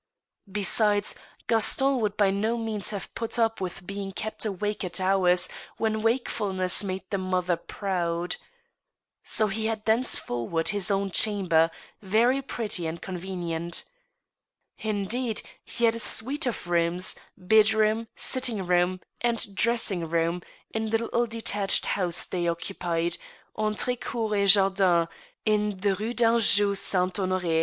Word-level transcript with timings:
Besides, 0.51 1.13
Gaston 1.45 1.99
would 1.99 2.17
by 2.17 2.31
no 2.31 2.57
means 2.57 2.89
have 2.89 3.13
put 3.13 3.37
up 3.37 3.61
with 3.61 3.85
being 3.85 4.11
kept 4.13 4.43
awake 4.47 4.83
at 4.83 4.99
hours 4.99 5.47
when 5.77 6.01
wakefulness 6.01 6.83
made 6.83 7.03
the 7.11 7.19
mother 7.19 7.55
proud. 7.55 8.37
So 9.21 9.45
he 9.45 9.67
had 9.67 9.85
thenceforward 9.85 10.69
his 10.69 10.89
own 10.89 11.11
chamber, 11.11 11.69
very 12.01 12.41
pretty 12.41 12.87
and 12.87 12.99
convenient. 12.99 13.83
Indeed, 14.79 15.43
he 15.63 15.85
had 15.85 15.93
a 15.93 15.99
suite 15.99 16.47
of 16.47 16.67
rooms, 16.67 17.15
bedroom, 17.37 18.07
sitting 18.15 18.65
room, 18.65 19.01
and 19.21 19.53
dressing 19.53 20.09
room, 20.09 20.41
in 20.71 20.89
the 20.89 20.97
little 20.97 21.27
de 21.27 21.41
tached 21.41 21.85
house 21.85 22.25
they 22.25 22.47
occupied, 22.47 23.19
entre 23.55 23.95
cour 23.97 24.35
etjardin, 24.35 25.07
in 25.45 25.77
the 25.77 25.93
Rue 25.93 26.15
d'Anjou 26.15 26.73
Saint 26.73 27.13
Honor6. 27.13 27.59